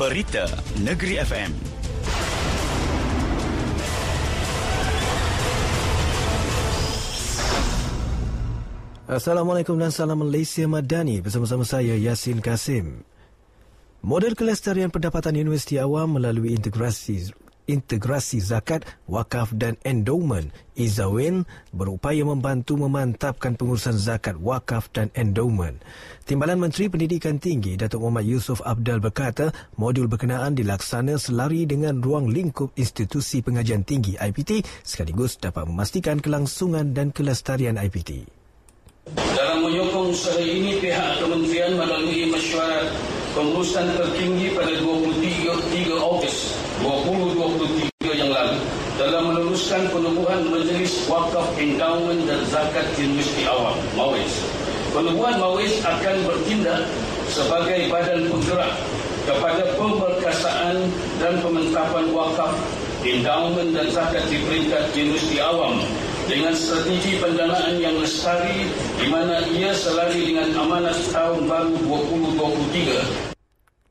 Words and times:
Berita 0.00 0.48
Negeri 0.80 1.20
FM. 1.20 1.52
Assalamualaikum 9.04 9.76
dan 9.76 9.92
salam 9.92 10.24
Malaysia 10.24 10.64
Madani 10.64 11.20
bersama-sama 11.20 11.68
saya 11.68 12.00
Yasin 12.00 12.40
Kasim. 12.40 13.04
Model 14.00 14.32
kelestarian 14.32 14.88
pendapatan 14.88 15.36
Universiti 15.36 15.76
Awam 15.76 16.16
melalui 16.16 16.56
integrasi 16.56 17.36
integrasi 17.70 18.42
zakat, 18.42 18.82
wakaf 19.06 19.54
dan 19.54 19.78
endowment, 19.86 20.50
Izawin 20.74 21.46
berupaya 21.70 22.26
membantu 22.26 22.74
memantapkan 22.80 23.54
pengurusan 23.54 23.94
zakat, 24.00 24.34
wakaf 24.40 24.90
dan 24.90 25.14
endowment. 25.14 25.78
Timbalan 26.26 26.56
Menteri 26.56 26.90
Pendidikan 26.90 27.36
Tinggi 27.38 27.76
Datuk 27.76 28.02
Muhammad 28.02 28.26
Yusof 28.26 28.64
Abdal 28.66 28.98
berkata, 28.98 29.52
modul 29.76 30.08
berkenaan 30.08 30.56
dilaksana 30.56 31.20
selari 31.20 31.68
dengan 31.68 32.00
ruang 32.00 32.32
lingkup 32.32 32.74
institusi 32.80 33.44
pengajian 33.44 33.84
tinggi 33.84 34.16
IPT 34.16 34.64
sekaligus 34.82 35.36
dapat 35.36 35.68
memastikan 35.68 36.18
kelangsungan 36.18 36.96
dan 36.96 37.12
kelestarian 37.12 37.76
IPT. 37.76 38.40
Dalam 39.10 39.66
menyokong 39.68 40.14
usaha 40.14 40.40
ini, 40.40 40.80
pihak 40.80 41.20
kementerian 41.20 41.59
pengurusan 43.34 43.94
tertinggi 43.94 44.54
pada 44.58 44.74
23 44.82 45.94
Ogos 46.02 46.58
2023 46.82 48.18
yang 48.18 48.30
lalu 48.34 48.58
dalam 48.98 49.32
meluluskan 49.32 49.86
penubuhan 49.94 50.50
Majlis 50.50 51.06
Wakaf 51.06 51.54
Endowment 51.56 52.26
dan 52.26 52.42
Zakat 52.50 52.90
Universiti 52.98 53.46
Awam 53.46 53.78
MAWIS. 53.94 54.34
Penubuhan 54.90 55.38
MAWIS 55.38 55.78
akan 55.86 56.16
bertindak 56.26 56.82
sebagai 57.30 57.86
badan 57.86 58.26
penggerak 58.26 58.74
kepada 59.22 59.64
pemerkasaan 59.78 60.76
dan 61.22 61.38
pementapan 61.38 62.10
wakaf 62.10 62.50
endowment 63.06 63.70
dan 63.72 63.86
zakat 63.94 64.26
di 64.26 64.42
peringkat 64.42 64.90
Universiti 64.98 65.38
Awam 65.38 65.78
dengan 66.30 66.54
strategi 66.54 67.18
pendanaan 67.18 67.74
yang 67.82 67.98
lestari 67.98 68.70
di 69.02 69.06
mana 69.10 69.42
ia 69.50 69.74
selari 69.74 70.30
dengan 70.30 70.54
amanat 70.62 70.94
tahun 71.10 71.50
baru 71.50 71.74
2023. 71.82 73.34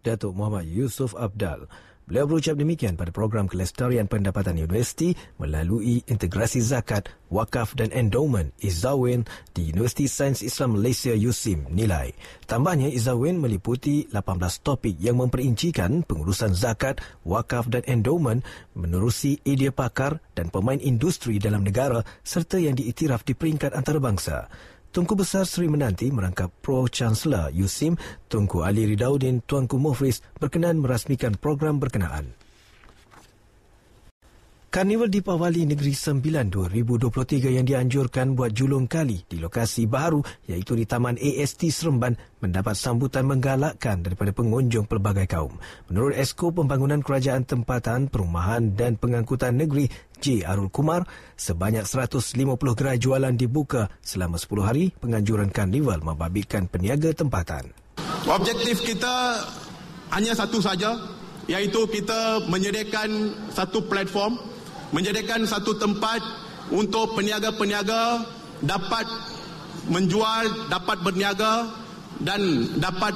Datuk 0.08 0.32
Muhammad 0.32 0.64
Yusof 0.64 1.12
Abdal 1.20 1.68
Beliau 2.10 2.26
berucap 2.26 2.58
demikian 2.58 2.98
pada 2.98 3.14
program 3.14 3.46
kelestarian 3.46 4.10
pendapatan 4.10 4.58
universiti 4.58 5.14
melalui 5.38 6.02
integrasi 6.10 6.58
zakat, 6.58 7.06
wakaf 7.30 7.78
dan 7.78 7.94
endowment 7.94 8.50
Izawin 8.66 9.30
di 9.54 9.70
Universiti 9.70 10.10
Sains 10.10 10.42
Islam 10.42 10.82
Malaysia 10.82 11.14
USIM 11.14 11.70
nilai. 11.70 12.18
Tambahnya 12.50 12.90
Izawin 12.90 13.38
meliputi 13.38 14.10
18 14.10 14.26
topik 14.66 14.98
yang 14.98 15.22
memperincikan 15.22 16.02
pengurusan 16.02 16.58
zakat, 16.58 16.98
wakaf 17.30 17.70
dan 17.70 17.86
endowment 17.86 18.42
menerusi 18.74 19.38
idea 19.46 19.70
pakar 19.70 20.18
dan 20.34 20.50
pemain 20.50 20.82
industri 20.82 21.38
dalam 21.38 21.62
negara 21.62 22.02
serta 22.26 22.58
yang 22.58 22.74
diiktiraf 22.74 23.22
di 23.22 23.38
peringkat 23.38 23.78
antarabangsa. 23.78 24.50
Tunku 24.90 25.14
Besar 25.14 25.46
Seri 25.46 25.70
Menanti 25.70 26.10
merangkap 26.10 26.50
Pro 26.66 26.90
Chancellor 26.90 27.54
USIM 27.54 27.94
Tunku 28.26 28.66
Ali 28.66 28.90
Ridaudin 28.90 29.46
Tuanku 29.46 29.78
Mufris 29.78 30.26
berkenan 30.42 30.82
merasmikan 30.82 31.38
program 31.38 31.78
berkenaan. 31.78 32.34
Karnival 34.70 35.10
Deepawali 35.10 35.66
Negeri 35.66 35.98
Sembilan 35.98 36.54
2023 36.54 37.58
yang 37.58 37.66
dianjurkan 37.66 38.38
buat 38.38 38.54
julung 38.54 38.86
kali 38.86 39.26
di 39.26 39.42
lokasi 39.42 39.90
baru 39.90 40.22
iaitu 40.46 40.78
di 40.78 40.86
Taman 40.86 41.18
AST 41.18 41.74
Seremban 41.74 42.14
mendapat 42.38 42.78
sambutan 42.78 43.26
menggalakkan 43.26 44.06
daripada 44.06 44.30
pengunjung 44.30 44.86
pelbagai 44.86 45.26
kaum. 45.26 45.58
Menurut 45.90 46.14
Esko 46.14 46.54
Pembangunan 46.54 47.02
Kerajaan 47.02 47.50
Tempatan, 47.50 48.14
Perumahan 48.14 48.78
dan 48.78 48.94
Pengangkutan 49.02 49.58
Negeri 49.58 49.90
J. 50.22 50.46
Arul 50.46 50.70
Kumar, 50.70 51.02
sebanyak 51.34 51.90
150 51.90 52.30
gerai 52.78 53.02
jualan 53.02 53.34
dibuka 53.34 53.90
selama 54.06 54.38
10 54.38 54.70
hari 54.70 54.94
penganjuran 55.02 55.50
karnival 55.50 55.98
membabitkan 56.06 56.70
peniaga 56.70 57.10
tempatan. 57.18 57.74
Objektif 58.30 58.86
kita 58.86 59.42
hanya 60.14 60.38
satu 60.38 60.62
saja 60.62 60.94
iaitu 61.50 61.90
kita 61.90 62.46
menyediakan 62.46 63.34
satu 63.50 63.90
platform 63.90 64.59
menyediakan 64.94 65.46
satu 65.46 65.78
tempat 65.78 66.22
untuk 66.70 67.18
peniaga-peniaga 67.18 68.26
dapat 68.62 69.08
menjual, 69.90 70.70
dapat 70.70 70.98
berniaga 71.02 71.66
dan 72.22 72.42
dapat 72.78 73.16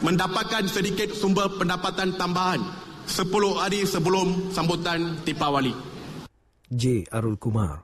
mendapatkan 0.00 0.64
sedikit 0.66 1.12
sumber 1.14 1.48
pendapatan 1.60 2.16
tambahan 2.16 2.60
10 3.06 3.60
hari 3.60 3.84
sebelum 3.84 4.50
sambutan 4.50 5.20
Tipawali. 5.22 5.72
J. 6.72 7.06
Arul 7.12 7.36
Kumar 7.36 7.83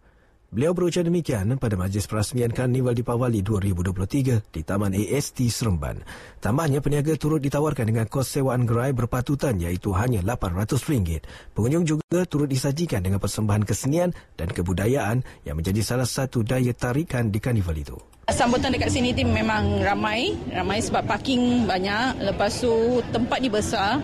Beliau 0.50 0.74
berucap 0.74 1.06
demikian 1.06 1.46
pada 1.62 1.78
majlis 1.78 2.10
perasmian 2.10 2.50
Karnival 2.50 2.90
Dipawali 2.90 3.38
2023 3.38 4.50
di 4.50 4.66
Taman 4.66 4.98
AST 4.98 5.46
Seremban. 5.46 6.02
Tambahnya, 6.42 6.82
peniaga 6.82 7.14
turut 7.14 7.38
ditawarkan 7.38 7.86
dengan 7.86 8.10
kos 8.10 8.34
sewaan 8.34 8.66
gerai 8.66 8.90
berpatutan 8.90 9.54
iaitu 9.62 9.94
hanya 9.94 10.18
RM800. 10.26 11.22
Pengunjung 11.54 11.86
juga 11.86 12.26
turut 12.26 12.50
disajikan 12.50 12.98
dengan 12.98 13.22
persembahan 13.22 13.62
kesenian 13.62 14.10
dan 14.34 14.50
kebudayaan 14.50 15.22
yang 15.46 15.54
menjadi 15.54 15.86
salah 15.86 16.10
satu 16.10 16.42
daya 16.42 16.74
tarikan 16.74 17.30
di 17.30 17.38
karnival 17.38 17.78
itu. 17.78 17.94
Sambutan 18.34 18.74
dekat 18.74 18.90
sini 18.90 19.14
tim 19.14 19.30
memang 19.30 19.86
ramai, 19.86 20.34
ramai 20.50 20.82
sebab 20.82 21.06
parking 21.06 21.62
banyak. 21.70 22.26
Lepas 22.26 22.58
tu 22.58 22.98
tempat 23.14 23.38
ni 23.38 23.54
besar. 23.54 24.02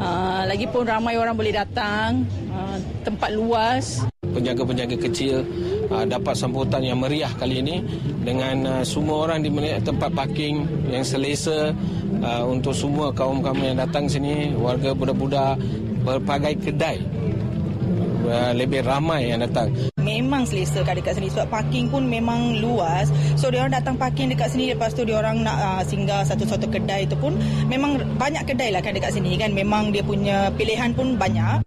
Uh, 0.00 0.48
lagipun 0.48 0.88
ramai 0.88 1.20
orang 1.20 1.36
boleh 1.36 1.52
datang, 1.52 2.24
uh, 2.48 2.80
tempat 3.04 3.28
luas 3.36 4.08
peniaga-peniaga 4.32 4.96
kecil 4.96 5.44
uh, 5.90 6.04
dapat 6.06 6.34
sambutan 6.36 6.84
yang 6.84 7.00
meriah 7.00 7.30
kali 7.34 7.64
ini 7.64 7.82
dengan 8.22 8.56
uh, 8.68 8.82
semua 8.86 9.26
orang 9.26 9.42
di 9.42 9.50
tempat 9.82 10.10
parking 10.14 10.62
yang 10.92 11.02
selesa 11.02 11.74
uh, 12.22 12.44
untuk 12.46 12.76
semua 12.76 13.10
kaum-kaum 13.10 13.58
yang 13.58 13.78
datang 13.80 14.06
sini 14.06 14.54
warga 14.54 14.94
budak-budak 14.94 15.58
berbagai 16.02 16.70
kedai 16.70 16.98
uh, 18.26 18.52
lebih 18.54 18.82
ramai 18.86 19.30
yang 19.30 19.42
datang. 19.42 19.70
Memang 20.02 20.46
selesa 20.46 20.82
kan 20.82 20.98
dekat 20.98 21.18
sini 21.18 21.30
sebab 21.30 21.48
parking 21.50 21.86
pun 21.90 22.06
memang 22.06 22.58
luas. 22.58 23.10
So 23.38 23.50
dia 23.50 23.62
orang 23.62 23.78
datang 23.78 23.94
parking 23.98 24.34
dekat 24.34 24.54
sini 24.54 24.74
lepas 24.74 24.94
tu 24.94 25.06
dia 25.06 25.18
orang 25.18 25.46
nak 25.46 25.56
uh, 25.58 25.82
singgah 25.86 26.26
satu-satu 26.26 26.66
kedai 26.70 27.06
itu 27.06 27.14
pun. 27.18 27.38
Memang 27.70 28.02
banyak 28.18 28.42
kedai 28.46 28.74
lah 28.74 28.82
kan 28.82 28.94
dekat 28.94 29.14
sini 29.14 29.38
kan. 29.38 29.54
Memang 29.54 29.94
dia 29.94 30.02
punya 30.02 30.50
pilihan 30.54 30.90
pun 30.94 31.14
banyak. 31.14 31.62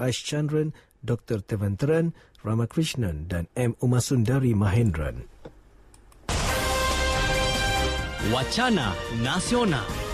Aish 0.00 0.24
Chandran 0.24 0.72
Dr. 1.02 1.42
Tevantaran 1.42 2.14
Ramakrishnan 2.46 3.26
dan 3.26 3.50
M. 3.58 3.74
Umasundari 3.82 4.54
Mahendran. 4.54 5.26
Wacana 8.30 8.94
Nasional 9.18 10.12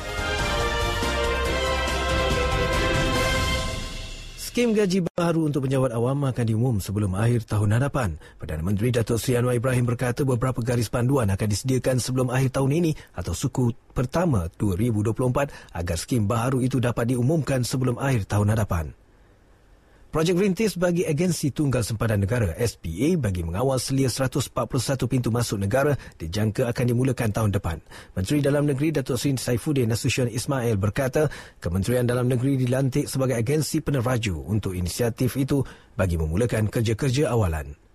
Skim 4.58 4.74
gaji 4.74 5.06
baru 5.14 5.46
untuk 5.46 5.68
penjawat 5.68 5.94
awam 5.94 6.24
akan 6.24 6.42
diumum 6.42 6.76
sebelum 6.82 7.14
akhir 7.14 7.46
tahun 7.46 7.78
hadapan. 7.78 8.18
Perdana 8.42 8.64
Menteri 8.64 8.90
Datuk 8.90 9.20
Seri 9.22 9.38
Anwar 9.38 9.54
Ibrahim 9.54 9.86
berkata 9.86 10.26
beberapa 10.26 10.58
garis 10.64 10.90
panduan 10.90 11.30
akan 11.30 11.46
disediakan 11.46 12.02
sebelum 12.02 12.26
akhir 12.32 12.58
tahun 12.58 12.80
ini 12.80 12.90
atau 13.14 13.38
suku 13.38 13.70
pertama 13.94 14.50
2024 14.58 15.78
agar 15.78 15.96
skim 16.00 16.26
baru 16.26 16.58
itu 16.58 16.82
dapat 16.82 17.12
diumumkan 17.12 17.62
sebelum 17.62 18.02
akhir 18.02 18.26
tahun 18.26 18.58
hadapan. 18.58 18.98
Projek 20.08 20.40
Rintis 20.40 20.72
bagi 20.80 21.04
Agensi 21.04 21.52
Tunggal 21.52 21.84
Sempadan 21.84 22.24
Negara 22.24 22.56
SPA 22.56 23.20
bagi 23.20 23.44
mengawal 23.44 23.76
selia 23.76 24.08
141 24.08 24.48
pintu 25.04 25.28
masuk 25.28 25.60
negara 25.60 26.00
dijangka 26.16 26.64
akan 26.64 26.84
dimulakan 26.88 27.28
tahun 27.28 27.52
depan. 27.52 27.76
Menteri 28.16 28.40
Dalam 28.40 28.64
Negeri 28.64 28.88
Datuk 28.88 29.20
Seri 29.20 29.36
Saifuddin 29.36 29.84
Nasution 29.84 30.24
Ismail 30.32 30.80
berkata, 30.80 31.28
Kementerian 31.60 32.08
Dalam 32.08 32.24
Negeri 32.24 32.56
dilantik 32.56 33.04
sebagai 33.04 33.36
agensi 33.36 33.84
peneraju 33.84 34.48
untuk 34.48 34.72
inisiatif 34.72 35.36
itu 35.36 35.60
bagi 35.92 36.16
memulakan 36.16 36.72
kerja-kerja 36.72 37.28
awalan. 37.28 37.87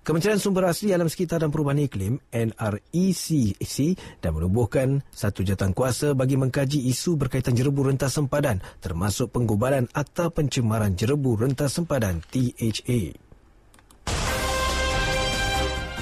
Kementerian 0.00 0.40
Sumber 0.40 0.64
Asli 0.64 0.96
Alam 0.96 1.12
Sekitar 1.12 1.44
dan 1.44 1.52
Perubahan 1.52 1.84
Iklim 1.84 2.16
NRECC 2.32 3.76
dan 4.24 4.32
menubuhkan 4.32 5.04
satu 5.12 5.44
jatan 5.44 5.76
kuasa 5.76 6.16
bagi 6.16 6.40
mengkaji 6.40 6.88
isu 6.88 7.20
berkaitan 7.20 7.52
jerebu 7.52 7.84
rentas 7.84 8.16
sempadan 8.16 8.64
termasuk 8.80 9.28
penggubaran 9.28 9.92
Akta 9.92 10.32
Pencemaran 10.32 10.96
Jerebu 10.96 11.36
Rentas 11.36 11.76
Sempadan 11.76 12.24
THA. 12.32 13.12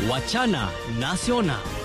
Wacana 0.06 0.71
Nasional 1.03 1.77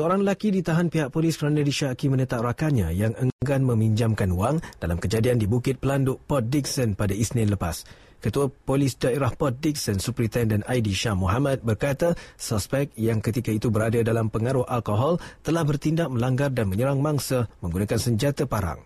Seorang 0.00 0.24
lelaki 0.24 0.48
ditahan 0.48 0.88
pihak 0.88 1.12
polis 1.12 1.36
kerana 1.36 1.60
disyaki 1.60 2.08
menetak 2.08 2.40
rakannya 2.40 2.88
yang 2.96 3.12
enggan 3.20 3.60
meminjamkan 3.68 4.32
wang 4.32 4.56
dalam 4.80 4.96
kejadian 4.96 5.36
di 5.36 5.44
Bukit 5.44 5.76
Pelanduk 5.76 6.24
Port 6.24 6.48
Dickson 6.48 6.96
pada 6.96 7.12
Isnin 7.12 7.52
lepas. 7.52 7.84
Ketua 8.16 8.48
Polis 8.48 8.96
Daerah 8.96 9.28
Port 9.36 9.60
Dickson 9.60 10.00
Superintendent 10.00 10.64
Aidi 10.64 10.96
Shah 10.96 11.12
Muhammad 11.12 11.60
berkata 11.60 12.16
suspek 12.40 12.96
yang 12.96 13.20
ketika 13.20 13.52
itu 13.52 13.68
berada 13.68 14.00
dalam 14.00 14.32
pengaruh 14.32 14.64
alkohol 14.64 15.20
telah 15.44 15.68
bertindak 15.68 16.08
melanggar 16.08 16.48
dan 16.48 16.72
menyerang 16.72 17.04
mangsa 17.04 17.52
menggunakan 17.60 18.00
senjata 18.00 18.48
parang. 18.48 18.80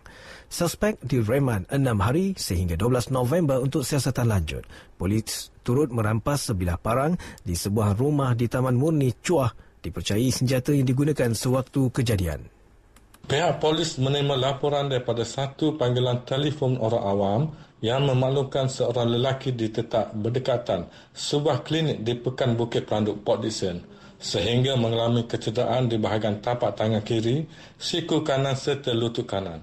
Suspek 0.51 0.99
direman 0.99 1.63
enam 1.71 2.03
hari 2.03 2.35
sehingga 2.35 2.75
12 2.75 3.15
November 3.15 3.63
untuk 3.63 3.87
siasatan 3.87 4.27
lanjut. 4.27 4.67
Polis 4.99 5.47
turut 5.63 5.87
merampas 5.95 6.51
sebilah 6.51 6.75
parang 6.75 7.15
di 7.39 7.55
sebuah 7.55 7.95
rumah 7.95 8.35
di 8.35 8.51
Taman 8.51 8.75
Murni 8.75 9.15
Cuah 9.23 9.64
dipercayai 9.85 10.33
senjata 10.33 10.73
yang 10.73 10.89
digunakan 10.89 11.29
sewaktu 11.37 11.93
kejadian. 11.93 12.49
Pihak 13.25 13.57
polis 13.57 13.97
menerima 14.01 14.37
laporan 14.37 14.89
daripada 14.89 15.25
satu 15.25 15.77
panggilan 15.77 16.25
telefon 16.25 16.77
orang 16.77 17.05
awam 17.05 17.41
yang 17.81 18.05
memaklumkan 18.05 18.69
seorang 18.69 19.13
lelaki 19.17 19.53
ditetak 19.53 20.13
berdekatan 20.13 20.89
sebuah 21.13 21.65
klinik 21.65 22.01
di 22.01 22.17
Pekan 22.17 22.53
Bukit 22.53 22.85
Peranduk 22.85 23.21
Port 23.25 23.41
Dickson 23.41 23.81
sehingga 24.21 24.73
mengalami 24.79 25.27
kecederaan 25.29 25.91
di 25.91 26.01
bahagian 26.01 26.41
tapak 26.41 26.73
tangan 26.73 27.03
kiri, 27.05 27.45
siku 27.77 28.25
kanan 28.25 28.57
serta 28.57 28.95
lutut 28.95 29.27
kanan. 29.27 29.61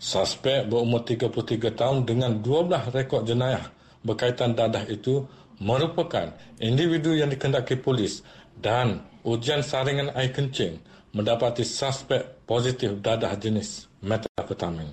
Suspek 0.00 0.66
berumur 0.66 1.06
33 1.06 1.78
tahun 1.78 2.02
dengan 2.02 2.42
12 2.42 2.90
rekod 2.90 3.22
jenayah 3.24 3.70
berkaitan 4.04 4.52
dadah 4.52 4.84
itu 4.90 5.24
merupakan 5.62 6.34
individu 6.60 7.14
yang 7.14 7.30
dikendaki 7.30 7.78
polis 7.78 8.20
dan 8.60 9.02
ujian 9.26 9.62
saringan 9.64 10.12
air 10.14 10.30
kencing 10.30 10.78
mendapati 11.14 11.62
suspek 11.62 12.44
positif 12.44 12.98
dadah 12.98 13.32
jenis 13.38 13.86
metafetamin. 14.02 14.90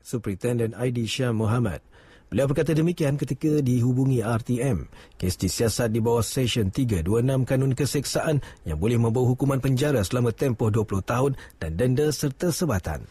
Superintendent 0.00 0.72
ID 0.72 1.04
Shah 1.04 1.36
Muhammad. 1.36 1.84
Beliau 2.28 2.44
berkata 2.44 2.76
demikian 2.76 3.16
ketika 3.16 3.64
dihubungi 3.64 4.20
RTM. 4.20 4.84
Kes 5.16 5.40
disiasat 5.40 5.88
di 5.88 6.00
bawah 6.04 6.20
Seksyen 6.20 6.68
326 6.68 7.48
Kanun 7.48 7.72
Keseksaan 7.72 8.44
yang 8.68 8.76
boleh 8.76 9.00
membawa 9.00 9.32
hukuman 9.32 9.64
penjara 9.64 10.04
selama 10.04 10.36
tempoh 10.36 10.68
20 10.68 11.08
tahun 11.08 11.32
dan 11.56 11.80
denda 11.80 12.12
serta 12.12 12.52
sebatan. 12.52 13.08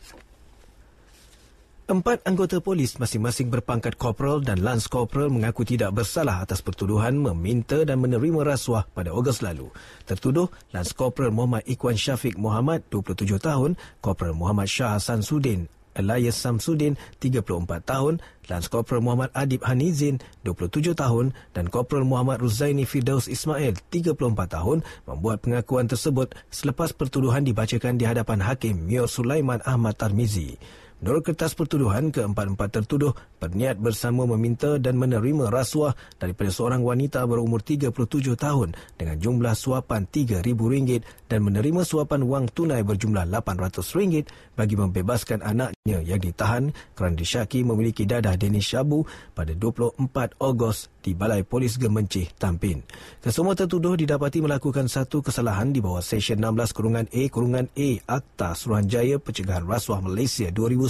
Empat 1.87 2.19
anggota 2.27 2.59
polis 2.59 2.99
masing-masing 2.99 3.47
berpangkat 3.47 3.95
korporal 3.95 4.43
dan 4.43 4.59
lance 4.59 4.91
korporal 4.91 5.31
mengaku 5.31 5.63
tidak 5.63 5.95
bersalah 5.95 6.43
atas 6.43 6.59
pertuduhan 6.59 7.15
meminta 7.15 7.87
dan 7.87 8.03
menerima 8.03 8.43
rasuah 8.43 8.91
pada 8.91 9.15
Ogos 9.15 9.39
lalu. 9.39 9.71
Tertuduh 10.03 10.51
lance 10.75 10.91
korporal 10.91 11.31
Muhammad 11.31 11.63
Ikwan 11.63 11.95
Syafiq 11.95 12.35
Muhammad, 12.35 12.83
27 12.91 13.39
tahun, 13.39 13.79
korporal 14.03 14.35
Muhammad 14.35 14.67
Shah 14.67 14.99
Hassan 14.99 15.23
Sudin, 15.23 15.71
Elias 15.95 16.35
Samsudin, 16.35 16.99
34 17.23 17.47
tahun, 17.87 18.19
Lance 18.51 18.69
Korporal 18.69 19.01
Muhammad 19.01 19.31
Adib 19.33 19.65
Hanizin, 19.65 20.21
27 20.45 20.93
tahun 20.93 21.33
dan 21.57 21.71
Korporal 21.71 22.05
Muhammad 22.05 22.43
Ruzaini 22.43 22.85
Firdaus 22.85 23.25
Ismail, 23.25 23.79
34 23.89 24.19
tahun 24.45 24.85
membuat 25.09 25.41
pengakuan 25.41 25.89
tersebut 25.89 26.37
selepas 26.51 26.93
pertuduhan 26.93 27.47
dibacakan 27.47 27.97
di 27.97 28.03
hadapan 28.05 28.43
Hakim 28.43 28.75
Mio 28.75 29.09
Sulaiman 29.09 29.63
Ahmad 29.65 29.97
Tarmizi. 29.97 30.59
Menurut 30.97 31.29
kertas 31.29 31.53
pertuduhan, 31.53 32.09
keempat-empat 32.09 32.81
tertuduh 32.81 33.13
berniat 33.37 33.77
bersama 33.77 34.25
meminta 34.25 34.81
dan 34.81 34.97
menerima 34.97 35.53
rasuah 35.53 35.93
daripada 36.17 36.49
seorang 36.49 36.81
wanita 36.81 37.21
berumur 37.29 37.61
37 37.61 37.93
tahun 38.33 38.73
dengan 38.97 39.21
jumlah 39.21 39.53
suapan 39.53 40.09
RM3,000 40.09 41.05
dan 41.29 41.45
menerima 41.45 41.85
suapan 41.85 42.25
wang 42.25 42.49
tunai 42.49 42.81
berjumlah 42.81 43.29
RM800 43.29 44.25
bagi 44.57 44.73
membebaskan 44.73 45.45
anaknya 45.45 46.01
yang 46.01 46.17
ditahan 46.17 46.73
kerana 46.97 47.13
disyaki 47.13 47.61
memiliki 47.61 48.09
dadah 48.09 48.33
Denis 48.33 48.65
Shabu 48.65 49.05
pada 49.37 49.53
24 49.53 50.01
Ogos 50.41 50.89
di 51.05 51.13
Balai 51.13 51.45
Polis 51.45 51.77
Gemencih, 51.77 52.33
Tampin. 52.41 52.81
Kesemua 53.21 53.53
tertuduh 53.53 53.93
didapati 53.93 54.41
melakukan 54.41 54.89
satu 54.89 55.21
kesalahan 55.21 55.69
di 55.69 55.77
bawah 55.77 56.01
Seksyen 56.01 56.41
16 56.41 56.73
Kurungan 56.73 57.05
A 57.05 57.23
Kurungan 57.29 57.69
A 57.69 57.89
Akta 58.17 58.57
Suruhanjaya 58.57 59.21
Pencegahan 59.21 59.63
Rasuah 59.63 60.01
Malaysia 60.01 60.49
2009 60.49 60.86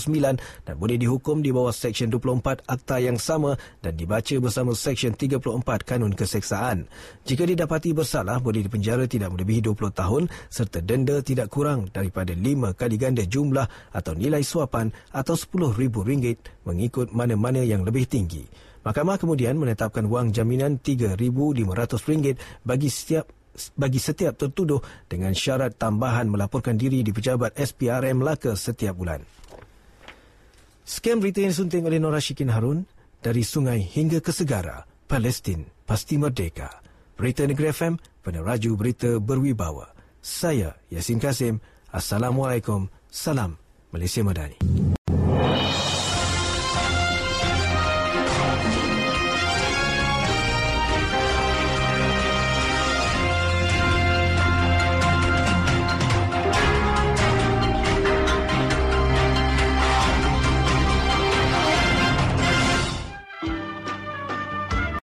dan 0.63 0.75
boleh 0.77 1.01
dihukum 1.01 1.41
di 1.41 1.49
bawah 1.49 1.73
Seksyen 1.73 2.13
24 2.13 2.69
Akta 2.69 3.01
yang 3.01 3.17
sama 3.17 3.57
dan 3.81 3.97
dibaca 3.97 4.37
bersama 4.37 4.77
Seksyen 4.77 5.17
34 5.17 5.41
Kanun 5.81 6.13
Keseksaan. 6.13 6.85
Jika 7.25 7.43
didapati 7.43 7.97
bersalah, 7.97 8.37
boleh 8.37 8.61
dipenjara 8.61 9.09
tidak 9.09 9.33
melebihi 9.33 9.65
20 9.65 9.91
tahun 9.91 10.23
serta 10.47 10.79
denda 10.85 11.19
tidak 11.25 11.49
kurang 11.49 11.89
daripada 11.89 12.31
5 12.31 12.77
kali 12.77 12.95
ganda 12.95 13.25
jumlah 13.25 13.65
atau 13.91 14.13
nilai 14.13 14.45
suapan 14.45 14.93
atau 15.11 15.33
RM10,000 15.33 16.65
mengikut 16.65 17.09
mana-mana 17.11 17.65
yang 17.65 17.81
lebih 17.81 18.05
tinggi. 18.05 18.45
Mahkamah 18.87 19.19
kemudian 19.19 19.59
menetapkan 19.59 20.07
wang 20.07 20.31
jaminan 20.31 20.79
RM3,500 20.79 22.39
bagi 22.63 22.87
setiap 22.87 23.27
bagi 23.73 23.97
setiap 23.97 24.37
tertuduh 24.37 24.79
dengan 25.09 25.33
syarat 25.33 25.73
tambahan 25.75 26.29
melaporkan 26.29 26.77
diri 26.77 27.01
di 27.01 27.09
pejabat 27.09 27.57
SPRM 27.57 28.21
Melaka 28.21 28.53
setiap 28.53 28.93
bulan. 28.93 29.25
Skam 30.87 31.19
berita 31.19 31.43
yang 31.43 31.51
disunting 31.51 31.83
oleh 31.83 31.99
Nora 31.99 32.23
Shikin 32.23 32.47
Harun 32.47 32.87
dari 33.19 33.43
sungai 33.43 33.83
hingga 33.83 34.23
ke 34.23 34.31
segara, 34.31 34.87
Palestin 35.03 35.67
pasti 35.83 36.15
merdeka. 36.15 36.79
Berita 37.19 37.43
Negeri 37.43 37.75
FM, 37.75 37.99
peneraju 38.23 38.71
berita 38.79 39.19
berwibawa. 39.19 39.91
Saya 40.23 40.79
Yasin 40.87 41.19
Kasim. 41.19 41.59
Assalamualaikum. 41.91 42.87
Salam 43.11 43.59
Malaysia 43.91 44.23
Madani. 44.23 44.55